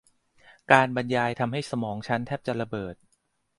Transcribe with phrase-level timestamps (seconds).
[0.71, 2.95] การบรรยายทำให้สมองฉันแทบจะระเบิด